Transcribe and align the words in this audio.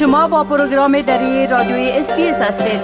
شما 0.00 0.28
با 0.28 0.44
پروگرام 0.44 1.00
دری 1.00 1.46
رادیوی 1.46 1.90
SBS 1.90 2.40
هستید. 2.40 2.80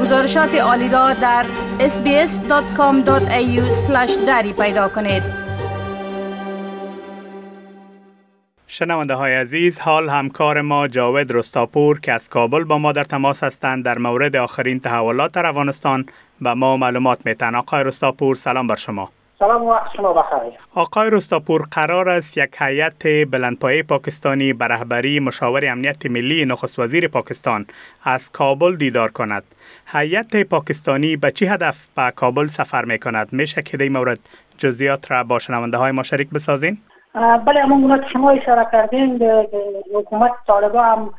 گزارشات 0.00 0.54
عالی 0.54 0.88
را 0.88 1.12
در 1.12 1.46
sbs.com.au 1.78 3.60
دری 4.26 4.52
پیدا 4.52 4.88
کنید. 4.88 5.22
شنونده 8.66 9.14
های 9.14 9.34
عزیز 9.34 9.78
حال 9.78 10.08
همکار 10.08 10.60
ما 10.60 10.88
جاوید 10.88 11.32
رستاپور 11.32 12.00
که 12.00 12.12
از 12.12 12.28
کابل 12.28 12.64
با 12.64 12.78
ما 12.78 12.92
در 12.92 13.04
تماس 13.04 13.44
هستند 13.44 13.84
در 13.84 13.98
مورد 13.98 14.36
آخرین 14.36 14.80
تحولات 14.80 15.32
در 15.32 15.46
افغانستان 15.46 16.06
به 16.42 16.54
ما 16.54 16.76
معلومات 16.76 17.18
میتن. 17.26 17.54
آقای 17.54 17.84
رستاپور 17.84 18.34
سلام 18.34 18.66
بر 18.66 18.76
شما. 18.76 19.10
سلام 19.38 19.66
وقت 19.66 19.74
شما 19.96 20.12
بخیر. 20.12 20.52
آقای 20.74 21.10
رستاپور 21.10 21.62
قرار 21.70 22.08
است 22.08 22.38
یک 22.38 22.56
هیئت 22.58 23.30
بلندپایه 23.30 23.82
پاکستانی 23.82 24.52
به 24.52 24.64
رهبری 24.64 25.20
مشاور 25.20 25.64
امنیت 25.64 26.06
ملی 26.06 26.44
نخست 26.44 26.78
وزیر 26.78 27.08
پاکستان 27.08 27.66
از 28.04 28.32
کابل 28.32 28.76
دیدار 28.76 29.10
کند. 29.10 29.42
هیئت 29.86 30.36
پاکستانی 30.36 31.16
به 31.16 31.30
چه 31.30 31.46
هدف 31.46 31.86
به 31.96 32.12
کابل 32.16 32.46
سفر 32.46 32.84
می 32.84 32.98
کند 32.98 33.28
میشه 33.32 33.62
که 33.62 33.76
در 33.76 33.88
مورد 33.88 34.18
جزئیات 34.58 35.10
را 35.10 35.24
با 35.24 35.38
شنونده 35.38 35.76
های 35.76 35.92
ما 35.92 36.02
شریک 36.02 36.30
بسازین؟ 36.30 36.78
بله 37.46 37.60
همون 37.60 38.00
که 38.00 38.08
شما 38.12 38.30
اشاره 38.30 38.66
کردین 38.72 39.22
حکومت 39.94 40.32
طالبان 40.46 40.84
هم 40.84 41.14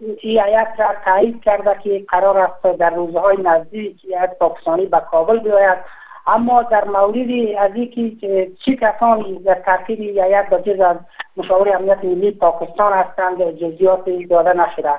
این 0.00 0.16
هیئت 0.20 0.68
را 0.78 0.86
تایید 1.04 1.42
کرده 1.42 1.76
که 1.84 2.04
قرار 2.08 2.38
است 2.38 2.78
در 2.78 2.90
روزهای 2.90 3.36
نزدیک 3.36 4.04
هیئت 4.04 4.38
پاکستانی 4.38 4.86
به 4.86 5.00
کابل 5.10 5.38
بیاید. 5.38 5.78
اما 6.26 6.62
در 6.62 6.84
موردی 6.84 7.56
از 7.56 7.70
اینکه 7.74 8.50
چی 8.64 8.76
کسانی 8.76 9.38
در 9.38 9.54
ترکیب 9.54 10.00
هیئت 10.00 10.50
با 10.50 10.58
جز 10.58 10.80
از 10.80 10.96
مشاور 11.36 11.76
امنیت 11.76 12.04
ملی 12.04 12.30
پاکستان 12.30 12.92
هستند 12.92 13.50
جزئیات 13.50 14.04
داده 14.30 14.52
نشده. 14.52 14.92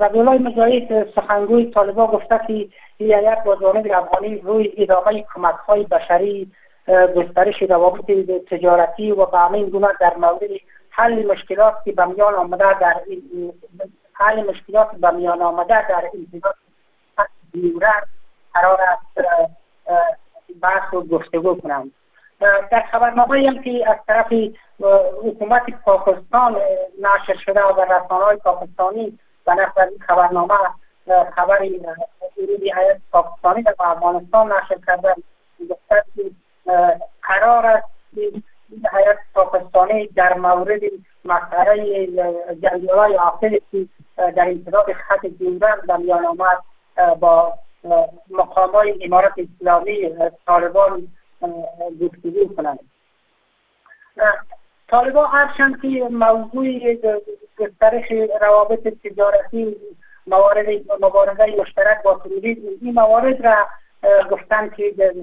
زبیالای 0.00 0.38
مجاهد 0.38 1.12
سخنگوی 1.14 1.70
طالبان 1.70 2.06
گفته 2.06 2.40
که 2.46 2.68
هیئت 2.98 3.44
با 3.44 3.56
جانب 3.56 3.86
افغانی 3.94 4.36
روی 4.36 4.72
ادامه 4.76 5.24
کمک 5.34 5.54
های 5.54 5.84
بشری 5.84 6.50
گسترش 7.16 7.62
روابط 7.62 8.10
تجارتی 8.50 9.10
و 9.10 9.26
به 9.26 9.38
همین 9.38 9.68
گونه 9.68 9.88
در 10.00 10.16
مورد 10.16 10.40
حل 10.90 11.26
مشکلات 11.26 11.74
که 11.84 11.92
به 11.92 12.06
میان 12.06 12.34
آمده 12.34 12.78
در 12.78 12.94
حل 14.12 14.50
مشکلات 14.50 14.88
به 15.00 15.10
میان 15.10 15.42
آمده 15.42 15.88
در 15.88 16.10
انتظار 16.14 16.54
قرار 18.54 18.78
است 18.80 19.28
بحث 20.62 20.94
و 20.94 21.00
گفتگو 21.00 21.54
کنم. 21.54 21.90
در 22.70 22.84
خبرنامه 22.92 23.48
هم 23.48 23.62
که 23.62 23.90
از 23.90 23.96
طرف 24.06 24.32
حکومت 25.24 25.62
پاکستان 25.84 26.56
نشر 27.00 27.40
شده 27.44 27.62
و 27.62 27.80
رسانه 27.80 28.24
های 28.24 28.36
پاکستانی 28.36 29.18
و 29.46 29.54
نقل 29.54 29.82
این 29.82 29.98
خبرنامه 30.06 30.54
خبر 31.36 31.58
ورود 32.36 32.62
حیات 32.76 32.96
پاکستانی 33.12 33.62
در 33.62 33.74
افغانستان 33.80 34.52
نشر 34.52 34.76
کرده. 34.86 35.14
گفته 35.70 36.04
که 36.16 36.30
قرار 37.22 37.66
است 37.66 37.88
این 38.16 38.42
حیات 38.92 39.16
پاکستانی 39.34 40.06
در 40.06 40.34
مورد 40.34 40.80
مسئله 41.24 42.06
جنگیال 42.62 43.16
های 43.16 43.60
که 43.72 43.86
در 44.16 44.48
انتظار 44.48 44.92
خط 44.92 45.26
دیورند 45.26 45.86
در 45.88 45.96
میان 45.96 46.26
آمد 46.26 46.58
با 47.20 47.54
مقام 48.30 48.70
های 48.70 49.04
امارت 49.04 49.32
اسلامی 49.38 50.14
طالبان 50.46 51.08
گفتگو 52.00 52.54
کنند. 52.56 52.78
طالبان 54.88 55.26
هرچند 55.26 55.82
که 55.82 55.88
موضوع 56.10 56.94
گسترش 57.58 58.04
روابط 58.40 58.88
تجارتی 59.04 59.76
موارد 60.26 60.66
مبارزه 61.00 61.46
مشترک 61.60 62.02
با 62.02 62.20
تروریسم 62.24 62.60
این 62.82 62.94
موارد 62.94 63.46
را 63.46 63.66
گفتن 64.30 64.68
که 64.68 65.14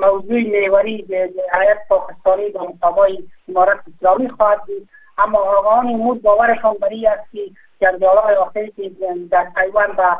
موضوع 0.00 0.42
میوری 0.42 1.06
حیات 1.52 1.78
پاکستانی 1.88 2.48
با 2.48 2.64
مقامای 2.64 3.24
امارت 3.48 3.80
اسلامی 3.96 4.28
خواهد 4.28 4.64
بود. 4.66 4.88
اما 5.18 5.38
آقایان 5.38 5.86
امور 5.86 6.18
باورشان 6.18 6.74
بری 6.74 7.06
است 7.06 7.32
که 7.32 7.40
جنجالهای 7.80 8.34
آخری 8.34 8.70
که 8.70 8.90
در 9.30 9.46
تایوان 9.54 9.90
و 9.98 10.16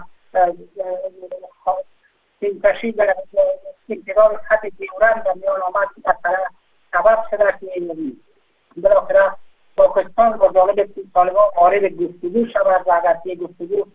تشریح 2.62 2.94
در 2.94 3.14
انتظار 3.88 4.40
خط 4.48 4.66
دیورن 4.66 5.22
در 5.24 5.32
میان 5.34 5.60
آمد 5.62 5.88
مثلا 5.98 6.38
سبب 6.92 7.18
شده 7.30 7.54
که 7.60 7.92
بالاخره 8.76 9.32
پاکستان 9.76 10.32
با 10.32 10.52
جانب 10.54 10.88
طالبان 11.14 11.44
وارد 11.56 11.92
گفتگو 11.92 12.46
شود 12.46 12.86
و 12.86 12.92
اگر 12.92 13.16
که 13.24 13.34
گفتگو 13.34 13.86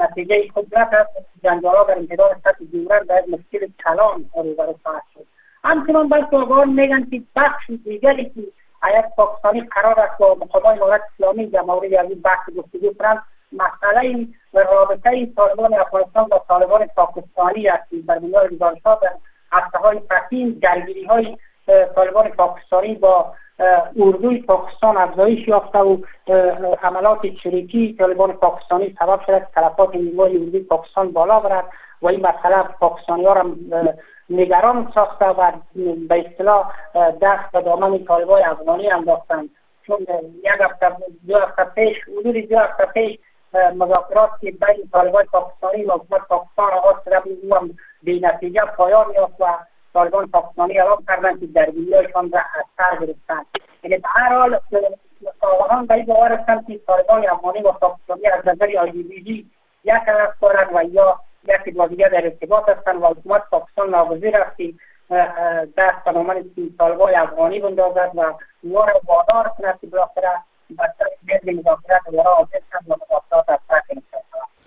نتیجه 0.00 0.48
خود 0.54 0.78
نکرد 0.78 1.08
جنجالا 1.44 1.84
در 1.84 1.98
انتظار 1.98 2.36
خط 2.44 2.62
دیورن 2.72 3.02
در 3.02 3.24
مشکل 3.28 3.68
کلان 3.84 4.30
روبرو 4.34 4.74
خواهد 4.82 5.02
شد. 5.14 5.26
همچنان 5.64 6.08
بلکه 6.08 6.36
آقایان 6.36 6.68
میگن 6.68 7.10
که 7.10 7.22
بخش 7.36 7.70
دیگری 7.84 8.24
که 8.24 8.40
حیات 8.82 9.04
پاکستانی 9.16 9.60
قرار 9.60 10.00
است 10.00 10.18
با 10.18 10.34
مقامات 10.34 10.76
امارت 10.76 11.02
اسلامی 11.14 11.46
در 11.46 11.60
مورد 11.60 11.94
از 11.94 12.10
این 12.10 12.20
بحث 12.20 12.50
گفتگو 12.56 12.94
کنند 12.98 13.22
مسئله 13.52 14.26
رابطه 14.52 15.26
طالبان 15.36 15.74
افغانستان 15.74 16.24
با 16.24 16.44
طالبان 16.48 16.86
پاکستانی 16.86 17.68
است 17.68 17.84
در 18.08 18.18
بنیاد 18.18 18.54
گزارش‌ها 18.54 18.98
در 19.02 19.12
هفته 19.52 19.78
های 19.78 19.98
پسین 19.98 20.58
درگیری 20.62 21.04
های 21.04 21.36
طالبان 21.94 22.28
پاکستانی 22.28 22.94
با 22.94 23.32
اردوی 24.00 24.42
پاکستان 24.42 24.96
افزایش 24.96 25.48
یافته 25.48 25.78
و 25.78 25.96
حملات 26.80 27.26
چریکی 27.42 27.96
طالبان 27.98 28.32
پاکستانی 28.32 28.96
سبب 28.98 29.20
شده 29.26 29.40
که 29.40 29.46
تلفات 29.54 29.94
نیروهای 29.94 30.36
اردوی 30.36 30.60
پاکستان 30.60 31.12
بالا 31.12 31.40
برد 31.40 31.64
و 32.02 32.06
این 32.06 32.26
مسئله 32.26 32.62
پاکستانی 32.62 33.24
ها 33.24 33.32
را 33.32 33.50
نگران 34.30 34.92
ساخته 34.94 35.24
و 35.26 35.52
به 36.08 36.26
اصطلاح 36.26 36.72
دست 37.22 37.52
به 37.52 37.60
دامن 37.60 38.04
طالبان 38.04 38.42
افغانی 38.44 38.90
انداختند. 38.90 39.50
چون 39.86 39.98
یک 40.44 40.60
هفته 40.60 40.96
دو 41.28 41.38
هفته 41.38 41.64
پیش 41.64 41.96
حدود 42.18 42.36
دو 42.36 42.58
هفته 42.58 42.84
پیش 42.84 43.18
مذاکرات 43.54 44.30
که 44.40 44.50
بین 44.50 44.88
طالبان 44.92 45.24
پاکستانی 45.24 45.84
و 45.84 45.92
حکومت 45.92 46.20
پاکستان 46.28 46.72
آغاز 46.72 46.96
شده 47.04 47.20
بود 47.20 47.38
او 47.42 47.54
هم 47.54 47.76
نتیجه 48.06 48.60
پایان 48.60 49.14
یافت 49.14 49.40
و 49.40 49.44
طالبان 49.94 50.26
پاکستانی 50.26 50.78
اعلام 50.78 51.04
کردند 51.08 51.40
که 51.40 51.46
درگیریهایشان 51.46 52.32
را 52.32 52.40
از 52.40 52.64
سر 52.76 53.06
گرفتند 53.06 53.46
یعنی 53.82 53.96
به 53.96 54.08
هر 54.08 54.38
حال 54.38 54.60
آقایان 55.40 55.86
به 55.86 55.94
این 55.94 56.06
باور 56.06 56.32
هستند 56.32 56.66
که 56.66 56.78
طالبان 56.86 57.28
افغانی 57.28 57.62
و 57.62 57.72
پاکستانی 57.72 58.26
از 58.26 58.48
نظر 58.48 58.78
آیدیولوژی 58.78 59.50
یک 59.84 59.94
هدف 60.06 60.40
دارند 60.40 60.68
و 60.74 60.82
یا 60.82 61.20
یکی 61.48 61.70
با 61.70 61.86
دیگر 61.86 62.08
در 62.08 62.24
ارتباط 62.24 62.68
هستند 62.68 63.02
و 63.02 63.06
حکومت 63.06 63.42
پاکستان 63.50 63.90
ناگزیر 63.90 64.36
است 64.36 64.56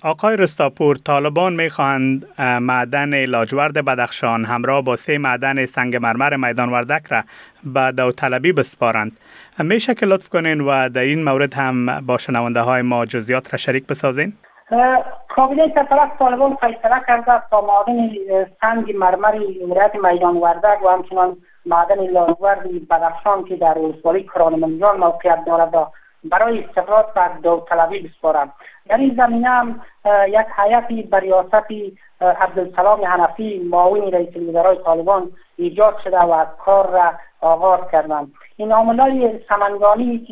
آقای 0.03 0.37
رستاپور 0.37 0.95
طالبان 0.95 1.53
می‌خواهند 1.53 2.27
معدن 2.39 3.25
لاجورد 3.25 3.85
بدخشان 3.85 4.45
همراه 4.45 4.81
با 4.81 4.95
سه 4.95 5.17
معدن 5.17 5.65
سنگ 5.65 5.95
مرمر 5.95 6.35
میدان 6.35 6.69
وردک 6.69 7.05
را 7.09 7.23
به 7.63 7.91
داوطلبی 7.91 8.51
بسپارند. 8.53 9.11
میشه 9.59 9.95
که 9.95 10.05
لطف 10.05 10.29
کنین 10.29 10.61
و 10.61 10.89
در 10.89 11.01
این 11.01 11.23
مورد 11.23 11.53
هم 11.53 12.01
با 12.01 12.17
شنونده 12.17 12.59
های 12.59 12.81
ما 12.81 13.05
جزیات 13.05 13.53
را 13.53 13.57
شریک 13.57 13.87
بسازین؟ 13.87 14.33
کابینه 15.29 15.73
سفارت 15.75 16.19
طالبان 16.19 16.55
فیصله 16.55 17.01
کرده 17.07 17.41
تا 17.49 17.61
معدن 17.61 18.09
سنگ 18.61 18.95
مرمر 18.95 19.35
ولایت 19.69 19.95
میدان 19.95 20.37
وردک 20.37 20.83
و 20.85 20.89
همچنان 20.89 21.37
معدن 21.65 22.07
لاجورد 22.07 22.87
بدخشان 22.89 23.43
که 23.43 23.55
در 23.55 23.77
ولسوالی 23.77 24.23
کران 24.23 24.59
منجان 24.59 24.97
موقعیت 24.97 25.45
دارد 25.45 25.87
برای 26.23 26.63
استقرار 26.63 27.05
بر 27.15 27.29
داوطلبی 27.43 27.99
بسپارم 27.99 28.53
در 28.89 28.97
این 28.97 29.15
زمینه 29.17 29.49
هم 29.49 29.81
یک 30.27 30.47
حیاتی 30.57 31.03
بر 31.03 31.19
ریاست 31.19 31.71
عبدالسلام 32.21 33.05
حنفی 33.05 33.59
معاون 33.71 34.11
رئیس 34.11 34.29
الوزرای 34.35 34.77
طالبان 34.85 35.31
ایجاد 35.57 35.97
شده 36.03 36.19
و 36.19 36.31
از 36.31 36.47
کار 36.65 36.89
را 36.89 37.11
آغاز 37.41 37.79
کردند. 37.91 38.33
این 38.57 38.71
عاملای 38.71 39.39
سمنگانی 39.49 40.27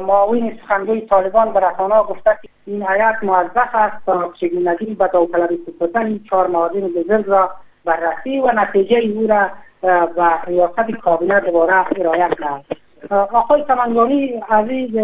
معاون 0.00 0.58
سخنگوی 0.62 1.00
طالبان 1.00 1.52
به 1.52 1.60
رسانه 1.60 2.02
گفته 2.02 2.38
که 2.42 2.48
این 2.66 2.82
حیات 2.82 3.16
موظف 3.22 3.74
است 3.74 4.06
تا 4.06 4.32
چگونگی 4.40 4.94
به 4.94 5.06
داوطلبی 5.12 5.58
سپردن 5.66 6.06
این 6.06 6.24
چهار 6.30 6.46
معاون 6.46 6.80
بزرگ 6.80 7.28
را 7.28 7.50
بررسی 7.84 8.40
و 8.40 8.52
نتیجه 8.52 8.98
او 8.98 9.26
را 9.26 9.50
و 9.84 10.38
ریاست 10.46 10.90
کابینه 11.02 11.40
دوباره 11.40 12.00
ارائه 12.00 12.28
کند 12.28 12.64
آقای 13.10 13.64
سمنگانی 13.68 14.42
عزیز 14.50 14.96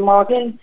معادن 0.00 0.54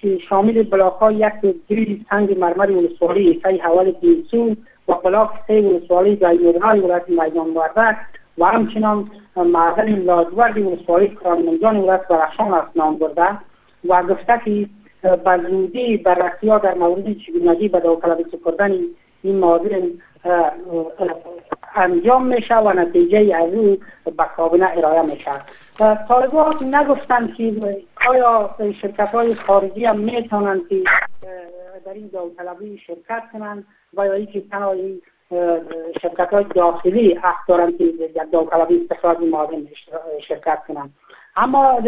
که 0.00 0.18
شامل 0.28 0.62
بلاک 0.62 0.92
های 0.92 1.14
یک 1.14 1.54
گریل 1.68 2.04
سنگ 2.10 2.38
مرمر 2.38 2.70
ولسوالی 2.70 3.40
سه 3.42 3.60
حوال 3.62 3.90
دیلسو 3.90 4.56
و 4.88 4.94
بلاک 4.94 5.30
سه 5.46 5.60
ولسوالی 5.60 6.16
جایموری 6.16 6.58
های 6.58 6.80
ولایت 6.80 7.08
میدان 7.08 7.50
وردک 7.54 7.96
و 8.38 8.44
همچنان 8.44 9.10
معدن 9.36 9.88
لاجورد 9.88 10.58
ولسوالی 10.58 11.08
کرانمنجان 11.08 11.76
ولایت 11.76 12.08
برخشان 12.08 12.54
است 12.54 12.76
نام 12.76 12.96
برده 12.96 13.28
و 13.88 14.02
گفته 14.02 14.40
که 14.44 14.68
به 15.02 15.96
بررسی 16.04 16.48
ها 16.48 16.58
در 16.58 16.74
مورد 16.74 17.16
چگونگی 17.18 17.68
به 17.68 17.80
داوطلبی 17.80 18.24
سپردن 18.32 18.72
این 19.22 19.44
انجام 21.78 22.26
میشه 22.26 22.56
و 22.56 22.72
نتیجه 22.72 23.36
از 23.36 23.54
او 23.54 23.78
به 24.04 24.24
کابینه 24.36 24.68
ارائه 24.76 25.02
میشه. 25.02 25.30
طالبان 26.08 26.74
نگفتند 26.74 27.34
که 27.34 27.54
آیا 28.08 28.50
شرکت 28.82 29.08
های 29.08 29.34
خارجی 29.34 29.84
هم 29.84 29.98
می‌تونند 29.98 30.68
که 30.68 30.82
در 31.86 31.92
این 31.92 32.10
داوطلبی 32.12 32.78
شرکت 32.86 33.22
کنند 33.32 33.66
و 33.94 34.06
یا 34.06 34.12
اینکه 34.12 34.40
تنها 34.40 34.74
شرکت 36.02 36.30
های 36.32 36.44
داخلی 36.54 37.14
حق 37.14 37.36
دارند 37.48 37.78
که 37.78 37.84
در 38.14 38.24
داوطلبی 38.24 38.80
استخراج 38.80 39.18
معادن 39.20 39.66
شرکت 40.28 40.58
کنند 40.68 40.94
اما 41.36 41.78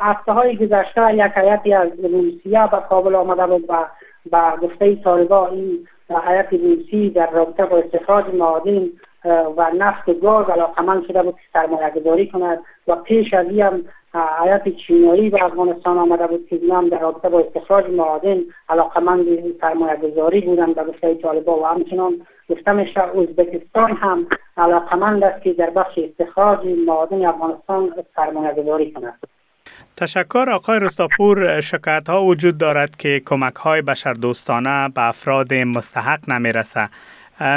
هفته 0.00 0.32
های 0.32 0.56
گذشته 0.56 1.14
یک 1.14 1.20
حیاتی 1.20 1.72
از 1.74 1.88
روسیه 2.02 2.68
به 2.70 2.78
کابل 2.88 3.14
آمده 3.14 3.46
بود 3.46 3.64
و 3.68 3.86
با 4.30 4.56
گفته 4.62 4.94
طالبان 4.94 5.50
این 5.52 5.88
حیات 6.28 6.52
روسی 6.52 7.10
در 7.10 7.30
رابطه 7.30 7.64
با 7.64 7.78
استخراج 7.78 8.34
معادن 8.34 8.86
و 9.56 9.70
نفت 9.78 10.20
گاز 10.20 10.50
علاقمند 10.50 11.06
شده 11.06 11.22
بود 11.22 11.34
که 11.34 11.40
سرمایه 11.52 11.90
گذاری 11.90 12.30
کند 12.30 12.58
و 12.86 12.96
پیش 12.96 13.34
از 13.34 13.46
این 13.46 13.62
هم 13.62 13.84
حیات 14.42 14.68
چینایی 14.68 15.30
به 15.30 15.44
افغانستان 15.44 15.98
آمده 15.98 16.26
بود 16.26 16.46
که 16.48 16.60
هم 16.72 16.88
در 16.88 16.98
رابطه 16.98 17.28
با 17.28 17.40
استخراج 17.40 17.90
معادن 17.90 18.38
علاقمند 18.68 19.26
سرمایه 19.60 19.96
گذاری 19.96 20.40
بودن 20.40 20.72
به 20.72 20.84
گفته 20.84 21.14
طالبا 21.14 21.58
و 21.60 21.66
همچنان 21.66 22.26
گفته 22.50 22.72
میشه 22.72 23.00
ازبکستان 23.00 23.90
هم 23.92 24.26
علاقمند 24.56 25.24
است 25.24 25.42
که 25.42 25.52
در 25.52 25.70
بخش 25.70 25.98
استخراج 25.98 26.58
معادن 26.86 27.26
افغانستان 27.26 27.94
سرمایه 28.16 28.54
گذاری 28.54 28.92
کند 28.92 29.18
تشکر 29.96 30.50
آقای 30.50 30.80
رستاپور 30.80 31.60
شکایت 31.60 32.08
ها 32.08 32.24
وجود 32.24 32.58
دارد 32.58 32.96
که 32.96 33.22
کمک 33.26 33.54
های 33.54 33.82
بشردوستانه 33.82 34.88
به 34.88 35.08
افراد 35.08 35.54
مستحق 35.54 36.30
نمی. 36.30 36.52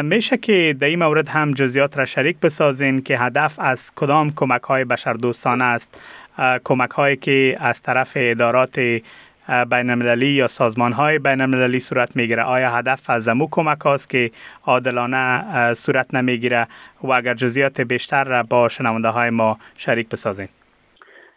میشه 0.04 0.38
که 0.38 0.76
در 0.80 0.88
این 0.88 1.04
مورد 1.04 1.28
هم 1.30 1.52
جزیات 1.52 1.98
را 1.98 2.06
شریک 2.06 2.40
بسازین 2.40 3.02
که 3.02 3.18
هدف 3.18 3.60
از 3.60 3.92
کدام 3.96 4.34
کمک 4.36 4.62
های 4.62 4.86
بشردوستانه 4.86 5.64
است. 5.64 6.02
کمک 6.64 6.90
هایی 6.90 7.16
که 7.16 7.58
از 7.60 7.82
طرف 7.82 8.12
ادارات 8.16 8.80
بین 9.70 9.90
المللی 9.90 10.28
یا 10.28 10.48
سازمان 10.48 10.94
های 10.94 11.20
بین 11.20 11.42
المللی 11.42 11.80
صورت 11.80 12.16
می‌گیره. 12.16 12.44
آیا 12.44 12.72
هدف 12.72 13.10
از 13.10 13.28
امو 13.28 13.48
کمک 13.52 13.80
هاست 13.82 14.10
که 14.10 14.32
عادلانه 14.66 15.74
صورت 15.74 16.14
نمی‌گیره؟ 16.14 16.68
و 17.04 17.12
اگر 17.12 17.34
جزیات 17.34 17.82
بیشتر 17.82 18.24
را 18.24 18.44
با 18.44 18.70
شنونده 18.70 19.08
های 19.08 19.30
ما 19.30 19.60
شریک 19.78 20.10
بسازین. 20.10 20.48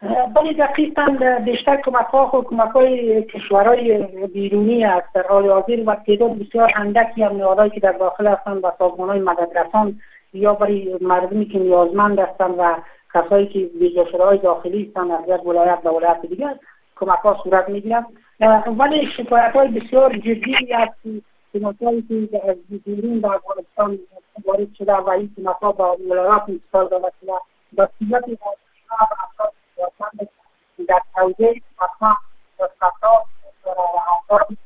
بله 0.02 0.52
دقیقا 0.52 1.16
بیشتر 1.44 1.76
کمک 1.76 2.06
ها 2.06 2.38
و 2.38 2.42
کمک 2.42 2.70
های 2.70 3.22
کشورهای 3.22 4.02
بیرونی 4.26 4.84
است. 4.84 5.06
در 5.14 5.22
حال 5.28 5.50
حاضر 5.50 5.82
و 5.86 5.94
تعداد 5.94 6.38
بسیار 6.38 6.72
اندکی 6.76 7.22
هم 7.22 7.34
نیازهایی 7.36 7.70
که 7.70 7.80
در 7.80 7.92
داخل 7.92 8.26
هستند 8.26 8.64
و 8.64 8.72
سازمان 8.78 9.08
های 9.08 9.20
مددرسان 9.20 10.00
یا 10.34 10.54
برای 10.54 10.98
مردمی 11.00 11.46
که 11.46 11.58
نیازمند 11.58 12.18
هستند 12.18 12.54
و 12.58 12.76
کسایی 13.14 13.46
که 13.46 13.58
ویژه 13.58 14.04
های 14.18 14.38
داخلی 14.38 14.84
هستند 14.84 15.10
از 15.10 15.20
یک 15.28 15.46
ولایت 15.46 15.82
به 15.82 15.90
ولایت 15.90 16.22
دیگر 16.22 16.54
کمک 16.96 17.18
ها 17.18 17.40
صورت 17.44 17.68
می‌گیرند 17.68 18.06
ولی 18.78 19.06
شکایت 19.06 19.52
های 19.52 19.68
بسیار 19.68 20.16
جدی 20.16 20.74
است. 20.74 20.94
کمک 21.52 21.78
که 22.08 22.40
از 22.48 22.56
بیرون 22.84 23.20
به 23.20 23.28
افغانستان 23.28 23.98
وارد 24.44 24.68
شده 24.78 24.94
و 24.94 25.10
این 25.10 25.30
کمک 25.36 25.56
ها 25.56 25.72
با 25.72 25.96
ولایات 26.10 26.42
انتقال 26.48 26.88
داده 26.88 27.12
شده. 27.20 27.32
به 27.72 27.88
صورت 27.98 28.24
در 31.22 31.28
حوزه 31.28 31.60
حتما 31.78 32.16
خطا 32.80 33.22
افراد 34.14 34.58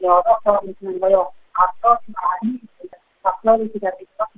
یادا 0.00 0.38
کار 0.44 0.60
می‌کنن 0.62 1.04
و 1.04 1.10
یا 1.10 1.32
افراد 1.56 1.98
معنی 2.08 2.60
افرادی 3.24 3.68
که 3.68 3.78
در 3.78 3.92
ایران 3.98 4.28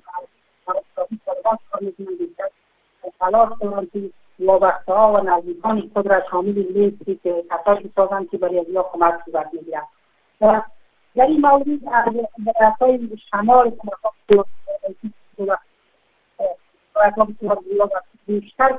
اقتصادی 0.69 1.21
کار 1.25 1.79
می‌کنن 1.81 2.17
بیشتر 2.17 2.49
تلاش 3.19 3.49
کنند 3.61 3.91
که 3.93 4.11
وابسته 4.39 4.93
ها 4.93 5.13
و 5.13 5.21
نزدیکان 5.21 5.91
خود 5.95 6.07
را 6.07 6.23
شامل 6.31 6.53
لیستی 6.53 7.21
که 7.23 7.45
کسایی 7.51 7.89
بسازند 7.89 8.31
که 8.31 8.39
برای 8.39 8.67
یا 8.69 8.83
کمک 8.83 9.15
صورت 9.25 9.51
می‌گیرند 9.53 9.89
در 11.17 11.27
این 11.27 11.41
مورد 11.41 11.67
از 11.93 12.15
برسای 12.39 13.19
شمال 13.31 13.71
کمک 13.71 14.15
بیشتر 18.27 18.79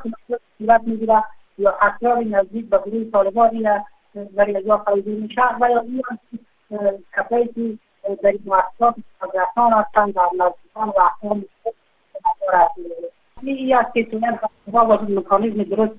صورت 0.57 0.81
می‌گیره 0.83 1.23
یا 1.57 1.77
افراد 1.81 2.17
نزدیک 2.17 2.69
به 2.69 2.77
گروه 2.77 3.11
طالبانی 3.11 3.63
در 4.35 4.45
اینجا 4.45 4.77
خریده 4.77 5.11
میشه 5.11 5.41
و 5.61 5.69
یا 5.69 5.79
این 5.79 6.03
کسایی 7.13 7.47
که 7.47 7.77
در 8.23 8.33
مؤسسات 8.45 8.95
مدرسان 9.21 9.73
هستند 9.73 10.13
در 10.13 10.29
نزدیکان 10.33 10.89
و 10.89 10.99
احکام 10.99 11.45
این 13.51 13.75
است 13.75 13.93
که 13.93 14.03
تونن 14.03 14.39
با 14.71 14.99
مکانیزم 15.09 15.63
درست 15.63 15.93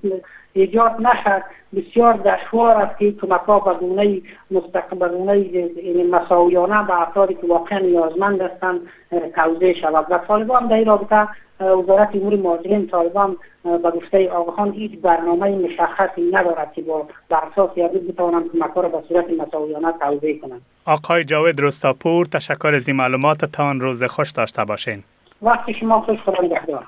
ایجاد 0.53 0.91
نشد. 0.91 1.43
بسیار 1.75 2.13
دشوار 2.13 2.77
است 2.77 2.99
که 2.99 3.11
کمک 3.11 3.41
ها 3.41 3.59
به 3.59 3.73
گونه 3.73 4.21
مستقبل 4.51 5.07
گونه 5.07 6.03
مساویانه 6.11 6.87
به 6.87 7.01
افرادی 7.01 7.33
که 7.33 7.47
واقعا 7.47 7.79
نیازمند 7.79 8.41
هستند 8.41 8.81
توضیح 9.35 9.73
شود. 9.73 10.05
و 10.09 10.17
طالبان 10.17 10.67
در 10.67 10.75
این 10.75 10.85
رابطه 10.85 11.27
وزارت 11.59 12.15
امور 12.15 12.35
مهاجرین 12.35 12.87
طالبان 12.87 13.37
به 13.63 13.91
گفته 13.91 14.29
آقاخان 14.29 14.71
هیچ 14.71 14.91
برنامه 15.01 15.49
مشخصی 15.49 16.29
ندارد 16.31 16.73
که 16.73 16.81
با 16.81 17.07
بر 17.29 17.43
اساس 17.51 17.69
یاری 17.75 17.99
بتوانند 17.99 18.51
کمک 18.51 18.71
را 18.75 18.89
به 18.89 18.97
صورت 19.07 19.25
مساویانه 19.39 19.93
توضیح 20.01 20.41
کنند. 20.41 20.61
آقای 20.85 21.23
جاوید 21.23 21.61
رستاپور 21.61 22.25
تشکر 22.25 22.71
از 22.75 22.87
این 22.87 22.97
معلوماتتان 22.97 23.81
روز 23.81 24.03
خوش 24.03 24.31
داشته 24.31 24.65
باشین. 24.65 25.03
وقتی 25.41 25.73
شما 25.73 26.01
خوش 26.01 26.19
خدا 26.19 26.43
نگهدار. 26.43 26.87